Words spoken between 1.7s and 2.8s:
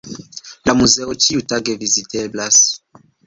viziteblas.